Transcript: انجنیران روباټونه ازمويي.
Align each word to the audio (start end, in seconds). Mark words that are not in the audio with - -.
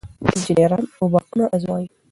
انجنیران 0.27 0.83
روباټونه 0.99 1.45
ازمويي. 1.55 1.87